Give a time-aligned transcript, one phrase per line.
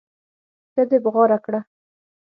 [0.73, 1.59] ښځې بغاره کړه.